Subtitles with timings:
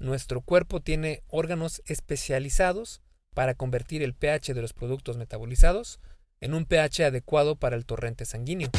[0.00, 3.02] nuestro cuerpo tiene órganos especializados
[3.34, 6.00] para convertir el pH de los productos metabolizados
[6.40, 8.70] en un pH adecuado para el torrente sanguíneo.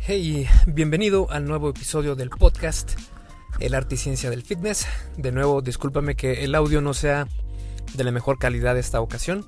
[0.00, 2.98] Hey, bienvenido al nuevo episodio del podcast
[3.60, 4.86] El arte y ciencia del fitness.
[5.16, 7.28] De nuevo, discúlpame que el audio no sea
[7.94, 9.46] de la mejor calidad esta ocasión,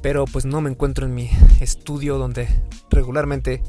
[0.00, 1.30] pero pues no me encuentro en mi
[1.60, 2.48] estudio donde
[2.90, 3.62] regularmente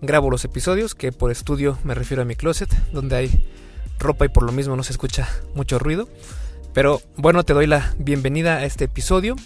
[0.00, 3.46] grabo los episodios, que por estudio me refiero a mi closet, donde hay
[3.98, 6.08] ropa y por lo mismo no se escucha mucho ruido.
[6.74, 9.36] Pero bueno, te doy la bienvenida a este episodio,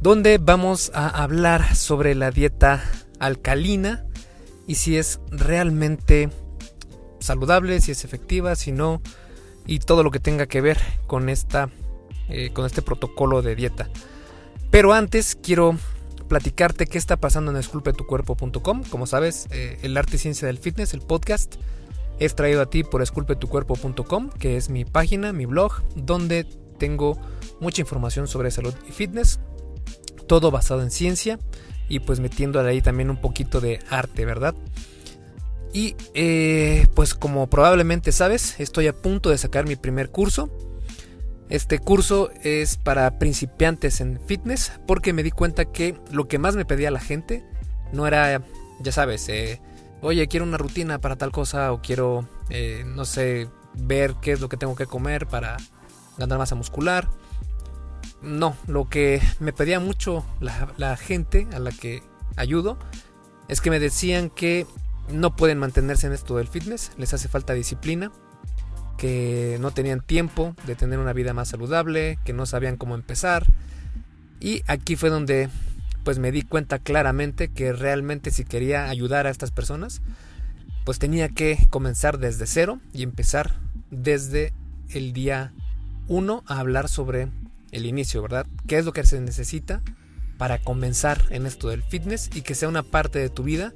[0.00, 2.82] donde vamos a hablar sobre la dieta
[3.18, 4.04] alcalina
[4.66, 6.30] y si es realmente
[7.20, 9.02] saludable, si es efectiva, si no,
[9.66, 11.68] y todo lo que tenga que ver con, esta,
[12.28, 13.88] eh, con este protocolo de dieta.
[14.70, 15.76] Pero antes quiero
[16.28, 18.82] platicarte qué está pasando en esculpetucuerpo.com.
[18.84, 21.56] Como sabes, eh, el arte y ciencia del fitness, el podcast,
[22.18, 26.44] es traído a ti por esculpetucuerpo.com, que es mi página, mi blog, donde
[26.78, 27.18] tengo
[27.60, 29.40] mucha información sobre salud y fitness,
[30.26, 31.38] todo basado en ciencia
[31.88, 34.54] y pues metiendo ahí también un poquito de arte, ¿verdad?
[35.72, 40.50] Y eh, pues como probablemente sabes, estoy a punto de sacar mi primer curso.
[41.48, 46.56] Este curso es para principiantes en fitness porque me di cuenta que lo que más
[46.56, 47.44] me pedía la gente
[47.92, 48.42] no era,
[48.80, 49.60] ya sabes, eh,
[50.00, 54.40] oye, quiero una rutina para tal cosa o quiero, eh, no sé, ver qué es
[54.40, 55.56] lo que tengo que comer para
[56.16, 57.08] ganar masa muscular.
[58.22, 62.02] No, lo que me pedía mucho la, la gente a la que
[62.36, 62.78] ayudo
[63.48, 64.66] es que me decían que
[65.08, 68.10] no pueden mantenerse en esto del fitness, les hace falta disciplina,
[68.96, 73.46] que no tenían tiempo de tener una vida más saludable, que no sabían cómo empezar.
[74.40, 75.48] Y aquí fue donde
[76.04, 80.02] pues me di cuenta claramente que realmente si quería ayudar a estas personas,
[80.84, 83.58] pues tenía que comenzar desde cero y empezar
[83.90, 84.52] desde
[84.90, 85.52] el día
[86.08, 87.28] 1 a hablar sobre
[87.72, 88.46] el inicio, ¿verdad?
[88.66, 89.80] ¿Qué es lo que se necesita
[90.36, 93.72] para comenzar en esto del fitness y que sea una parte de tu vida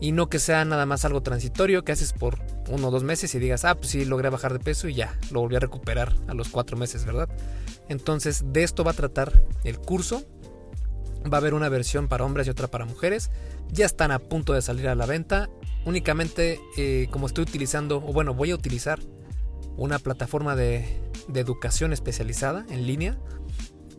[0.00, 2.38] y no que sea nada más algo transitorio que haces por
[2.68, 5.18] uno o dos meses y digas, ah, pues sí, logré bajar de peso y ya,
[5.30, 7.28] lo volví a recuperar a los cuatro meses, ¿verdad?
[7.88, 10.22] Entonces, de esto va a tratar el curso.
[11.30, 13.30] Va a haber una versión para hombres y otra para mujeres.
[13.70, 15.50] Ya están a punto de salir a la venta.
[15.84, 19.00] Únicamente, eh, como estoy utilizando, o bueno, voy a utilizar
[19.76, 23.18] una plataforma de, de educación especializada en línea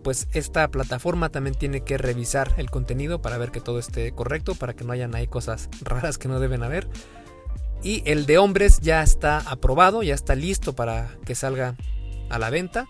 [0.04, 4.56] pues esta plataforma también tiene que revisar el contenido para ver que todo esté correcto,
[4.56, 6.88] para que no hayan ahí cosas raras que no deben haber.
[7.84, 11.76] Y el de hombres ya está aprobado, ya está listo para que salga
[12.30, 12.88] a la venta.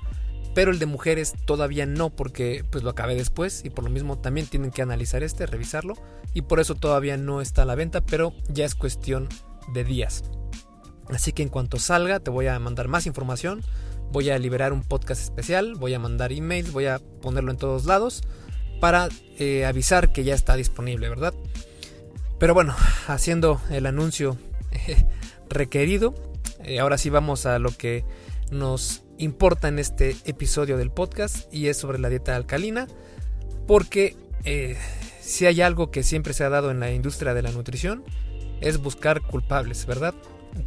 [0.53, 4.19] Pero el de mujeres todavía no, porque pues lo acabé después y por lo mismo
[4.19, 5.93] también tienen que analizar este, revisarlo.
[6.33, 9.29] Y por eso todavía no está a la venta, pero ya es cuestión
[9.73, 10.23] de días.
[11.09, 13.61] Así que en cuanto salga te voy a mandar más información
[14.11, 17.85] voy a liberar un podcast especial, voy a mandar emails, voy a ponerlo en todos
[17.85, 18.21] lados
[18.79, 21.33] para eh, avisar que ya está disponible, ¿verdad?
[22.39, 22.75] Pero bueno,
[23.07, 24.37] haciendo el anuncio
[25.49, 26.13] requerido,
[26.63, 28.03] eh, ahora sí vamos a lo que
[28.51, 32.87] nos importa en este episodio del podcast y es sobre la dieta alcalina,
[33.67, 34.77] porque eh,
[35.21, 38.03] si hay algo que siempre se ha dado en la industria de la nutrición,
[38.59, 40.15] es buscar culpables, ¿verdad?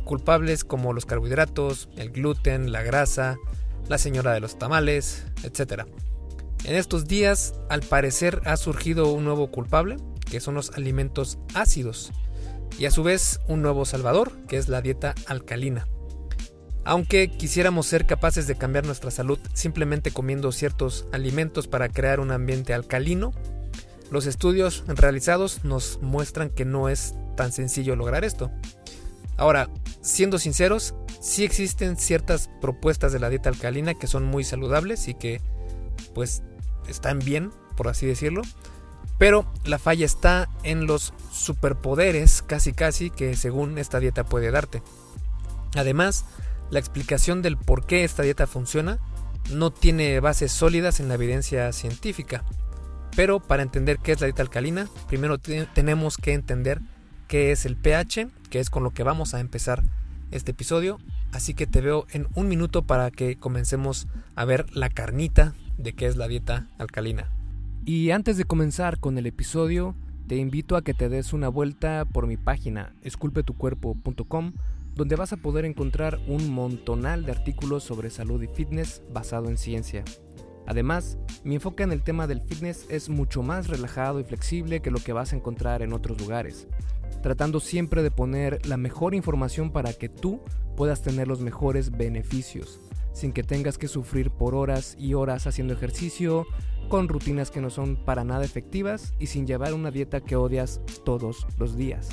[0.04, 3.36] Culpables como los carbohidratos, el gluten, la grasa,
[3.88, 5.84] la señora de los tamales, etc.
[6.64, 9.96] En estos días, al parecer, ha surgido un nuevo culpable,
[10.30, 12.12] que son los alimentos ácidos,
[12.78, 15.86] y a su vez un nuevo salvador, que es la dieta alcalina.
[16.84, 22.30] Aunque quisiéramos ser capaces de cambiar nuestra salud simplemente comiendo ciertos alimentos para crear un
[22.30, 23.32] ambiente alcalino,
[24.10, 28.50] los estudios realizados nos muestran que no es tan sencillo lograr esto.
[29.36, 29.68] Ahora,
[30.00, 35.14] siendo sinceros, sí existen ciertas propuestas de la dieta alcalina que son muy saludables y
[35.14, 35.40] que
[36.14, 36.42] pues
[36.88, 38.42] están bien, por así decirlo.
[39.18, 44.82] Pero la falla está en los superpoderes casi casi que según esta dieta puede darte.
[45.76, 46.24] Además,
[46.70, 48.98] la explicación del por qué esta dieta funciona
[49.50, 52.44] no tiene bases sólidas en la evidencia científica.
[53.14, 56.80] Pero para entender qué es la dieta alcalina, primero tenemos que entender
[57.28, 59.82] qué es el pH, que es con lo que vamos a empezar
[60.30, 61.00] este episodio.
[61.32, 64.06] Así que te veo en un minuto para que comencemos
[64.36, 67.32] a ver la carnita de qué es la dieta alcalina.
[67.84, 69.96] Y antes de comenzar con el episodio,
[70.28, 74.52] te invito a que te des una vuelta por mi página esculpetucuerpo.com,
[74.94, 79.56] donde vas a poder encontrar un montonal de artículos sobre salud y fitness basado en
[79.56, 80.04] ciencia.
[80.68, 84.92] Además, mi enfoque en el tema del fitness es mucho más relajado y flexible que
[84.92, 86.68] lo que vas a encontrar en otros lugares.
[87.22, 90.40] Tratando siempre de poner la mejor información para que tú
[90.76, 92.80] puedas tener los mejores beneficios,
[93.12, 96.46] sin que tengas que sufrir por horas y horas haciendo ejercicio,
[96.88, 100.80] con rutinas que no son para nada efectivas y sin llevar una dieta que odias
[101.04, 102.08] todos los días.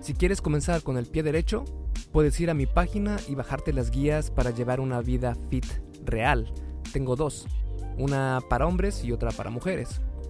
[0.00, 1.64] Si quieres comenzar con el pie derecho,
[2.12, 5.66] puedes ir a mi página y bajarte las guías para llevar una vida fit
[6.04, 6.52] real.
[6.92, 7.46] Tengo dos,
[7.98, 10.00] una para hombres y otra para mujeres.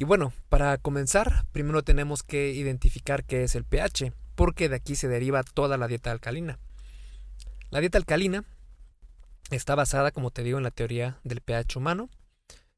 [0.00, 4.94] Y bueno, para comenzar, primero tenemos que identificar qué es el pH, porque de aquí
[4.94, 6.60] se deriva toda la dieta alcalina.
[7.70, 8.44] La dieta alcalina
[9.50, 12.10] está basada, como te digo, en la teoría del pH humano.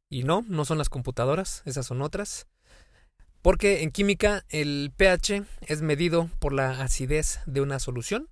[0.08, 2.46] Y no, no son las computadoras, esas son otras.
[3.42, 8.30] Porque en química el pH es medido por la acidez de una solución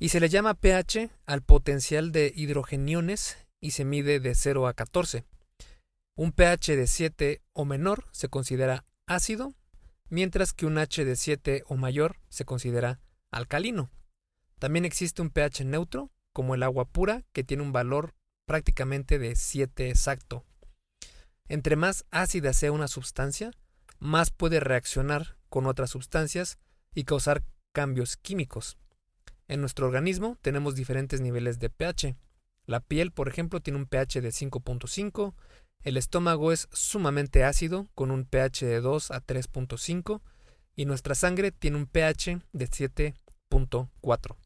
[0.00, 4.74] y se le llama pH al potencial de hidrogeniones y se mide de 0 a
[4.74, 5.24] 14.
[6.14, 9.54] Un pH de 7 o menor se considera ácido,
[10.10, 13.00] mientras que un H de 7 o mayor se considera
[13.30, 13.90] alcalino.
[14.58, 18.14] También existe un pH neutro, como el agua pura, que tiene un valor
[18.46, 20.44] prácticamente de 7 exacto.
[21.48, 23.50] Entre más ácida sea una sustancia,
[23.98, 26.58] más puede reaccionar con otras sustancias
[26.94, 27.42] y causar
[27.72, 28.76] cambios químicos.
[29.48, 32.16] En nuestro organismo tenemos diferentes niveles de pH.
[32.66, 35.34] La piel, por ejemplo, tiene un pH de 5.5,
[35.82, 40.20] el estómago es sumamente ácido, con un pH de 2 a 3.5,
[40.76, 44.36] y nuestra sangre tiene un pH de 7.4.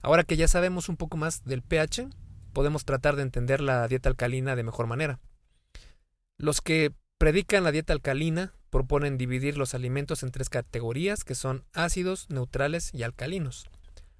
[0.00, 2.08] Ahora que ya sabemos un poco más del pH,
[2.52, 5.20] podemos tratar de entender la dieta alcalina de mejor manera.
[6.36, 11.64] Los que predican la dieta alcalina proponen dividir los alimentos en tres categorías que son
[11.72, 13.68] ácidos, neutrales y alcalinos.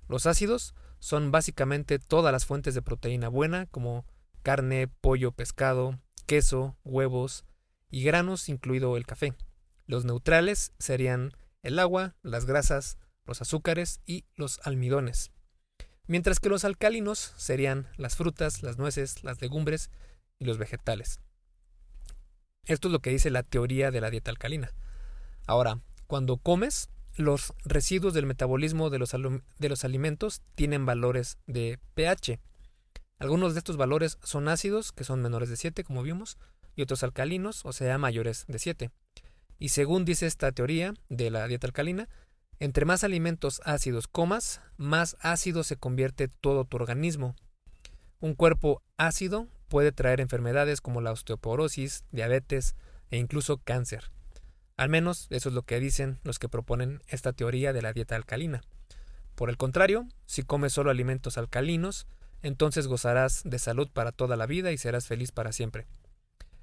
[0.09, 4.05] Los ácidos son básicamente todas las fuentes de proteína buena como
[4.43, 7.47] carne, pollo, pescado, queso, huevos
[7.91, 9.33] y granos, incluido el café.
[9.87, 11.33] Los neutrales serían
[11.63, 15.33] el agua, las grasas, los azúcares y los almidones.
[16.07, 19.91] Mientras que los alcalinos serían las frutas, las nueces, las legumbres
[20.39, 21.21] y los vegetales.
[22.67, 24.75] Esto es lo que dice la teoría de la dieta alcalina.
[25.47, 31.79] Ahora, cuando comes, los residuos del metabolismo de los, de los alimentos tienen valores de
[31.95, 32.39] pH,
[33.19, 36.39] algunos de estos valores son ácidos, que son menores de 7, como vimos,
[36.77, 38.91] y otros alcalinos, o sea, mayores de 7.
[39.59, 42.09] Y según dice esta teoría de la dieta alcalina,
[42.61, 47.35] entre más alimentos ácidos comas, más ácido se convierte todo tu organismo.
[48.21, 52.75] Un cuerpo ácido puede traer enfermedades como la osteoporosis, diabetes
[53.11, 54.11] e incluso cáncer.
[54.77, 58.15] Al menos eso es lo que dicen los que proponen esta teoría de la dieta
[58.15, 58.63] alcalina.
[59.35, 62.07] Por el contrario, si comes solo alimentos alcalinos,
[62.43, 65.87] entonces gozarás de salud para toda la vida y serás feliz para siempre.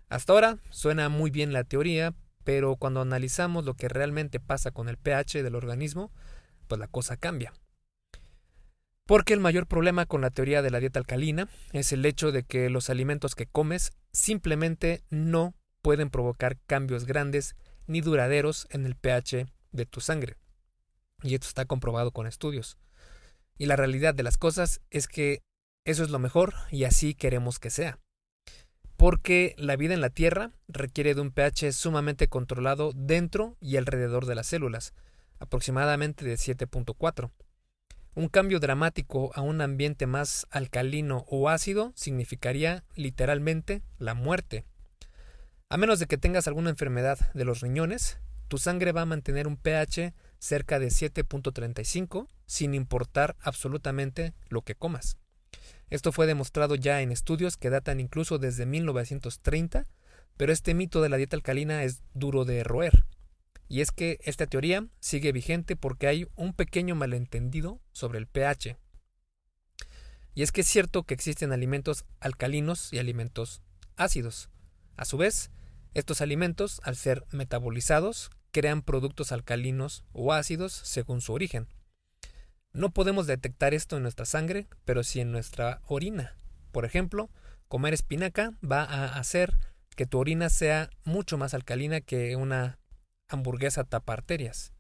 [0.10, 2.14] Hasta ahora suena muy bien la teoría,
[2.44, 6.12] pero cuando analizamos lo que realmente pasa con el pH del organismo,
[6.68, 7.54] pues la cosa cambia.
[9.06, 12.44] Porque el mayor problema con la teoría de la dieta alcalina es el hecho de
[12.44, 17.56] que los alimentos que comes simplemente no pueden provocar cambios grandes
[17.86, 20.38] ni duraderos en el pH de tu sangre.
[21.22, 22.78] Y esto está comprobado con estudios.
[23.58, 25.44] Y la realidad de las cosas es que
[25.86, 28.00] eso es lo mejor y así queremos que sea.
[28.98, 34.26] Porque la vida en la Tierra requiere de un pH sumamente controlado dentro y alrededor
[34.26, 34.94] de las células,
[35.40, 37.32] aproximadamente de 7.4.
[38.16, 44.66] Un cambio dramático a un ambiente más alcalino o ácido significaría literalmente la muerte.
[45.70, 49.48] A menos de que tengas alguna enfermedad de los riñones, tu sangre va a mantener
[49.48, 55.18] un pH cerca de 7.35 sin importar absolutamente lo que comas.
[55.90, 59.88] Esto fue demostrado ya en estudios que datan incluso desde 1930,
[60.38, 63.06] pero este mito de la dieta alcalina es duro de roer.
[63.68, 68.78] Y es que esta teoría sigue vigente porque hay un pequeño malentendido sobre el pH.
[70.34, 73.62] Y es que es cierto que existen alimentos alcalinos y alimentos
[73.96, 74.50] ácidos.
[74.98, 75.50] A su vez,
[75.94, 81.68] estos alimentos, al ser metabolizados, crean productos alcalinos o ácidos según su origen.
[82.76, 86.36] No podemos detectar esto en nuestra sangre, pero sí en nuestra orina.
[86.74, 87.30] Por ejemplo,
[87.70, 89.56] comer espinaca va a hacer
[89.96, 92.78] que tu orina sea mucho más alcalina que una
[93.30, 94.74] hamburguesa tapa arterias.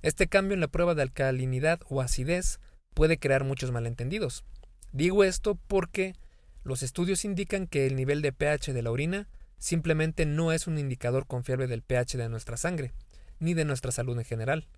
[0.00, 2.58] Este cambio en la prueba de alcalinidad o acidez
[2.94, 4.46] puede crear muchos malentendidos.
[4.90, 6.14] Digo esto porque
[6.62, 10.78] los estudios indican que el nivel de pH de la orina simplemente no es un
[10.78, 12.94] indicador confiable del pH de nuestra sangre,
[13.40, 14.68] ni de nuestra salud en general.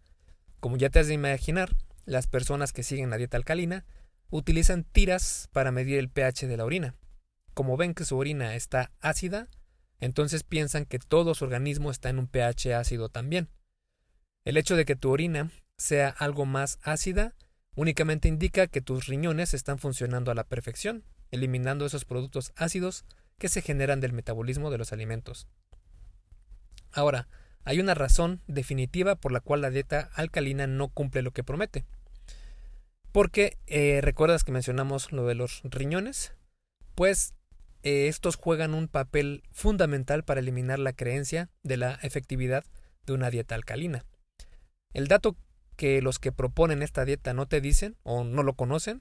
[0.59, 3.84] Como ya te has de imaginar, las personas que siguen la dieta alcalina
[4.30, 6.94] utilizan tiras para medir el pH de la orina.
[7.52, 9.48] Como ven que su orina está ácida,
[10.00, 13.48] entonces piensan que todo su organismo está en un pH ácido también.
[14.44, 17.34] El hecho de que tu orina sea algo más ácida
[17.75, 23.04] únicamente indica que tus riñones están funcionando a la perfección, eliminando esos productos ácidos
[23.38, 25.46] que se generan del metabolismo de los alimentos.
[26.92, 27.28] Ahora,
[27.64, 31.84] hay una razón definitiva por la cual la dieta alcalina no cumple lo que promete.
[33.16, 36.35] Porque eh, recuerdas que mencionamos lo de los riñones,
[36.94, 37.32] pues
[37.82, 42.66] eh, estos juegan un papel fundamental para eliminar la creencia de la efectividad
[43.06, 44.04] de una dieta alcalina.
[44.92, 45.35] El dato
[45.76, 49.00] que los que proponen esta dieta no te dicen o no lo conocen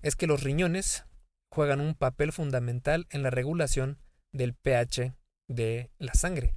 [0.00, 1.04] es que los riñones
[1.48, 3.96] juegan un papel fundamental en la regulación
[4.32, 5.14] del pH
[5.46, 6.56] de la sangre.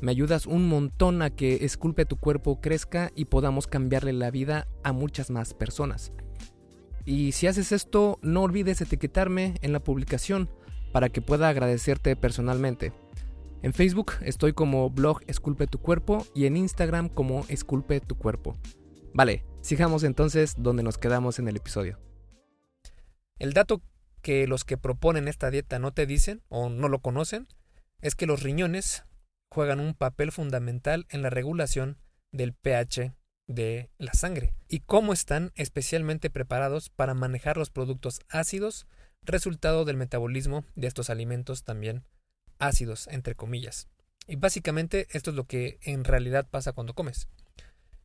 [0.00, 4.66] me ayudas un montón a que Esculpe tu cuerpo crezca y podamos cambiarle la vida
[4.82, 6.12] a muchas más personas.
[7.04, 10.50] Y si haces esto, no olvides etiquetarme en la publicación
[10.92, 12.92] para que pueda agradecerte personalmente.
[13.62, 18.56] En Facebook estoy como blog Esculpe tu cuerpo y en Instagram como Esculpe tu cuerpo.
[19.12, 21.98] Vale, sigamos entonces donde nos quedamos en el episodio.
[23.38, 23.82] El dato
[24.22, 27.48] que los que proponen esta dieta no te dicen o no lo conocen
[28.00, 29.04] es que los riñones
[29.50, 31.98] juegan un papel fundamental en la regulación
[32.32, 33.12] del pH
[33.46, 38.86] de la sangre y cómo están especialmente preparados para manejar los productos ácidos
[39.22, 42.04] resultado del metabolismo de estos alimentos también
[42.58, 43.88] ácidos entre comillas.
[44.28, 47.28] Y básicamente esto es lo que en realidad pasa cuando comes.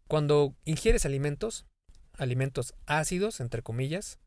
[0.07, 1.67] Cuando ingieres alimentos,
[2.13, 4.19] alimentos ácidos entre comillas,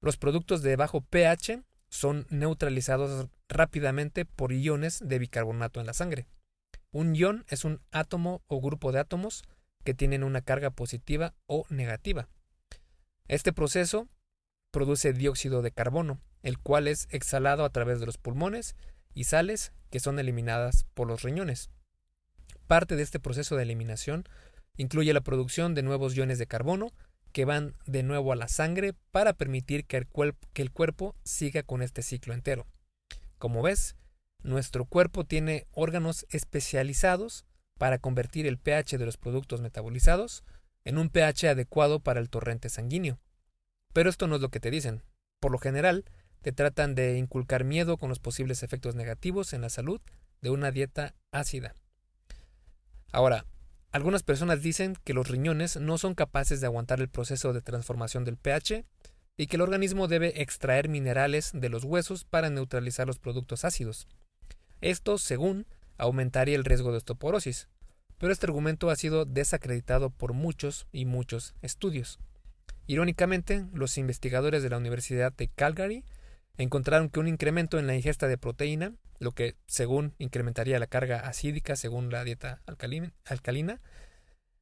[0.00, 6.26] los productos de bajo pH son neutralizados rápidamente por iones de bicarbonato en la sangre.
[6.90, 9.44] Un ion es un átomo o grupo de átomos
[9.84, 12.28] que tienen una carga positiva o negativa.
[13.26, 14.08] Este proceso
[14.70, 18.76] produce dióxido de carbono, el cual es exhalado a través de los pulmones
[19.14, 21.70] y sales que son eliminadas por los riñones.
[22.66, 24.24] Parte de este proceso de eliminación
[24.76, 26.92] incluye la producción de nuevos iones de carbono
[27.32, 30.06] que van de nuevo a la sangre para permitir que el,
[30.52, 32.66] que el cuerpo siga con este ciclo entero.
[33.38, 33.96] Como ves,
[34.42, 37.44] nuestro cuerpo tiene órganos especializados
[37.78, 40.44] para convertir el pH de los productos metabolizados
[40.84, 43.18] en un pH adecuado para el torrente sanguíneo.
[43.92, 45.02] Pero esto no es lo que te dicen.
[45.40, 46.04] Por lo general,
[46.42, 50.00] te tratan de inculcar miedo con los posibles efectos negativos en la salud
[50.40, 51.74] de una dieta ácida.
[53.12, 53.44] Ahora,
[53.90, 58.24] algunas personas dicen que los riñones no son capaces de aguantar el proceso de transformación
[58.24, 58.84] del pH
[59.36, 64.06] y que el organismo debe extraer minerales de los huesos para neutralizar los productos ácidos.
[64.80, 65.66] Esto, según,
[65.96, 67.68] aumentaría el riesgo de osteoporosis,
[68.18, 72.18] pero este argumento ha sido desacreditado por muchos y muchos estudios.
[72.86, 76.04] Irónicamente, los investigadores de la Universidad de Calgary
[76.56, 81.20] encontraron que un incremento en la ingesta de proteína lo que según incrementaría la carga
[81.20, 83.80] acídica según la dieta alcalina.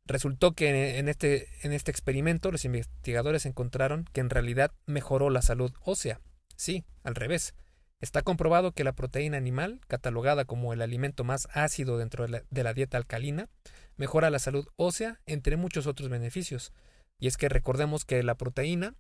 [0.06, 5.42] Resultó que en este, en este experimento los investigadores encontraron que en realidad mejoró la
[5.42, 6.20] salud ósea.
[6.54, 7.54] Sí, al revés.
[8.00, 12.74] Está comprobado que la proteína animal, catalogada como el alimento más ácido dentro de la
[12.74, 13.48] dieta alcalina,
[13.96, 16.72] mejora la salud ósea entre muchos otros beneficios.
[17.18, 18.94] Y es que recordemos que la proteína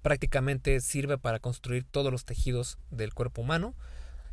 [0.00, 3.74] prácticamente sirve para construir todos los tejidos del cuerpo humano,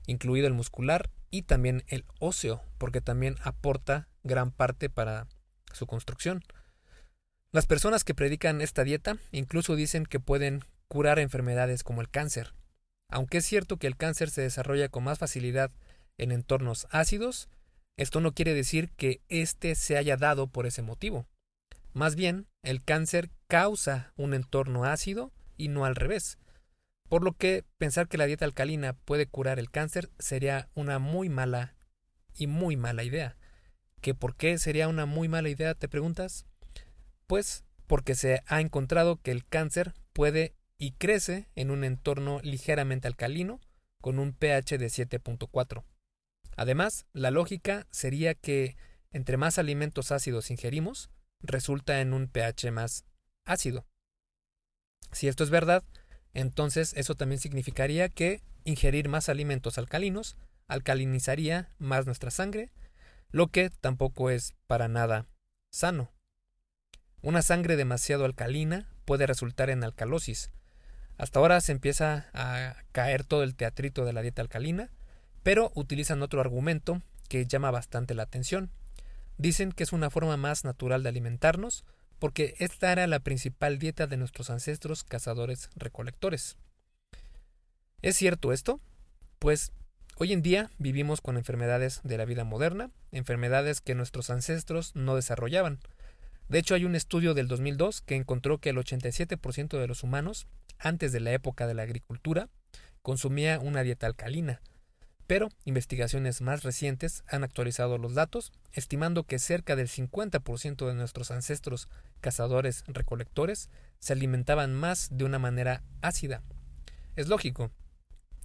[0.05, 5.27] incluido el muscular y también el óseo, porque también aporta gran parte para
[5.73, 6.41] su construcción.
[7.51, 12.53] Las personas que predican esta dieta incluso dicen que pueden curar enfermedades como el cáncer.
[13.09, 15.71] Aunque es cierto que el cáncer se desarrolla con más facilidad
[16.17, 17.49] en entornos ácidos,
[17.95, 21.27] esto no quiere decir que éste se haya dado por ese motivo.
[21.93, 26.37] Más bien, el cáncer causa un entorno ácido y no al revés.
[27.09, 31.29] Por lo que pensar que la dieta alcalina puede curar el cáncer sería una muy
[31.29, 31.75] mala
[32.35, 33.37] y muy mala idea.
[34.01, 36.45] ¿Que por qué sería una muy mala idea, te preguntas?
[37.25, 43.07] Pues porque se ha encontrado que el cáncer puede y crece en un entorno ligeramente
[43.07, 43.59] alcalino
[44.01, 45.83] con un pH de 7.4.
[46.55, 48.75] Además, la lógica sería que
[49.11, 51.09] entre más alimentos ácidos ingerimos,
[51.41, 53.05] resulta en un pH más
[53.45, 53.85] ácido.
[55.11, 55.83] Si esto es verdad,
[56.33, 62.71] entonces eso también significaría que ingerir más alimentos alcalinos alcalinizaría más nuestra sangre,
[63.31, 65.25] lo que tampoco es para nada
[65.71, 66.11] sano.
[67.21, 70.51] Una sangre demasiado alcalina puede resultar en alcalosis.
[71.17, 74.89] Hasta ahora se empieza a caer todo el teatrito de la dieta alcalina,
[75.43, 78.69] pero utilizan otro argumento que llama bastante la atención.
[79.37, 81.85] Dicen que es una forma más natural de alimentarnos,
[82.19, 86.57] porque esta era la principal dieta de nuestros ancestros cazadores recolectores.
[88.01, 88.79] ¿Es cierto esto?
[89.39, 89.71] Pues
[90.17, 95.15] hoy en día vivimos con enfermedades de la vida moderna, enfermedades que nuestros ancestros no
[95.15, 95.79] desarrollaban.
[96.49, 100.47] De hecho, hay un estudio del 2002 que encontró que el 87% de los humanos,
[100.79, 102.49] antes de la época de la agricultura,
[103.01, 104.61] consumía una dieta alcalina,
[105.27, 111.31] pero investigaciones más recientes han actualizado los datos, estimando que cerca del 50% de nuestros
[111.31, 111.89] ancestros
[112.21, 113.69] cazadores recolectores
[113.99, 116.43] se alimentaban más de una manera ácida.
[117.15, 117.71] Es lógico,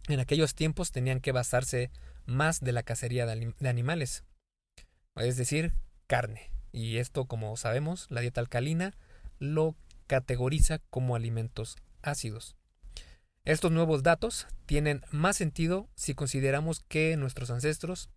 [0.09, 1.91] en aquellos tiempos tenían que basarse
[2.27, 4.25] más de la cacería de, animales,
[5.17, 5.75] es decir,
[6.07, 6.51] carne.
[6.73, 8.93] Y esto, como sabemos, la dieta alcalina
[9.39, 12.57] lo categoriza como alimentos ácidos.
[13.45, 18.09] Estos nuevos datos tienen más sentido si consideramos que nuestros ancestros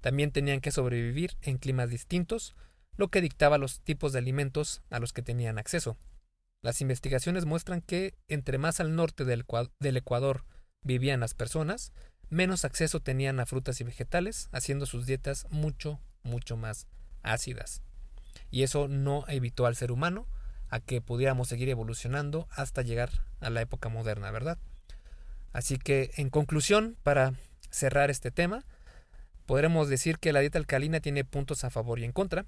[0.00, 2.54] también tenían que sobrevivir en climas distintos,
[2.96, 5.96] lo que dictaba los tipos de alimentos a los que tenían acceso.
[6.62, 9.44] Las investigaciones muestran que entre más al norte del,
[9.96, 10.44] Ecuador
[10.82, 11.92] vivían las personas,
[12.30, 16.86] menos acceso tenían a frutas y vegetales, haciendo sus dietas mucho, mucho más
[17.22, 17.82] ácidas.
[18.50, 20.28] Y eso no evitó al ser humano
[20.70, 23.10] a que pudiéramos seguir evolucionando hasta llegar
[23.40, 24.58] a la época moderna, ¿verdad?
[25.52, 27.34] Así que, en conclusión, para
[27.70, 28.64] cerrar este tema,
[29.46, 32.46] podremos decir que la dieta alcalina tiene puntos a favor y en contra,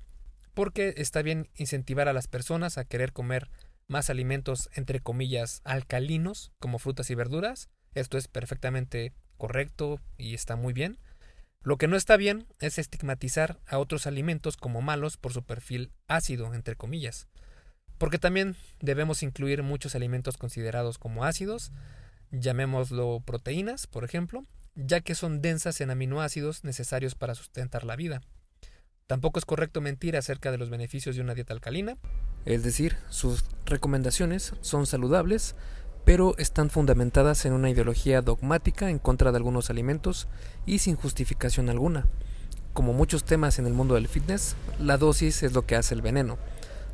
[0.54, 3.50] porque está bien incentivar a las personas a querer comer
[3.88, 7.68] más alimentos entre comillas alcalinos, como frutas y verduras.
[7.94, 10.98] Esto es perfectamente correcto y está muy bien.
[11.62, 15.92] Lo que no está bien es estigmatizar a otros alimentos como malos por su perfil
[16.06, 17.26] ácido, entre comillas
[18.00, 21.70] porque también debemos incluir muchos alimentos considerados como ácidos,
[22.30, 28.22] llamémoslo proteínas, por ejemplo, ya que son densas en aminoácidos necesarios para sustentar la vida.
[29.06, 31.98] Tampoco es correcto mentir acerca de los beneficios de una dieta alcalina,
[32.46, 35.54] es decir, sus recomendaciones son saludables,
[36.06, 40.26] pero están fundamentadas en una ideología dogmática en contra de algunos alimentos
[40.64, 42.06] y sin justificación alguna.
[42.72, 46.00] Como muchos temas en el mundo del fitness, la dosis es lo que hace el
[46.00, 46.38] veneno.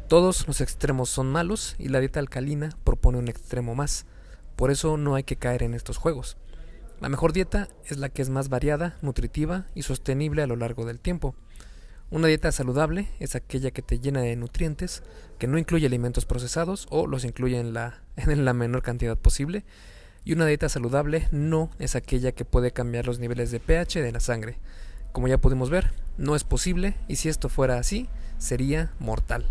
[0.08, 4.06] Todos los extremos son malos y la dieta alcalina propone un extremo más.
[4.54, 6.36] Por eso no hay que caer en estos juegos.
[7.00, 10.86] La mejor dieta es la que es más variada, nutritiva y sostenible a lo largo
[10.86, 11.34] del tiempo.
[12.08, 15.02] Una dieta saludable es aquella que te llena de nutrientes,
[15.40, 19.64] que no incluye alimentos procesados o los incluye en la, en la menor cantidad posible.
[20.24, 24.12] Y una dieta saludable no es aquella que puede cambiar los niveles de pH de
[24.12, 24.60] la sangre.
[25.10, 29.50] Como ya pudimos ver, no es posible y si esto fuera así, sería mortal.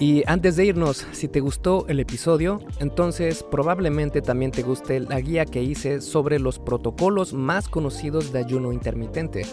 [0.00, 5.20] Y antes de irnos, si te gustó el episodio, entonces probablemente también te guste la
[5.20, 9.46] guía que hice sobre los protocolos más conocidos de ayuno intermitente.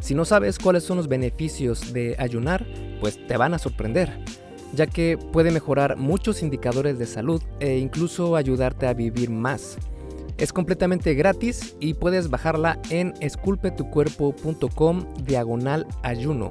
[0.00, 2.66] Si no sabes cuáles son los beneficios de ayunar,
[3.00, 4.22] pues te van a sorprender,
[4.74, 9.78] ya que puede mejorar muchos indicadores de salud e incluso ayudarte a vivir más.
[10.36, 16.50] Es completamente gratis y puedes bajarla en esculpetucuerpo.com diagonal ayuno.